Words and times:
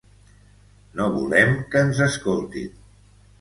No 1.01 1.07
volem 1.17 1.53
que 1.75 1.85
ens 1.89 2.01
escoltin. 2.07 2.73